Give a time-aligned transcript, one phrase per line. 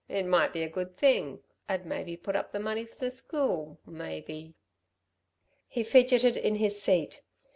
[0.09, 3.79] it might be a good thing, I'd maybe put up the money for the school
[3.85, 4.55] maybe"
[5.67, 7.21] He fidgeted in his seat.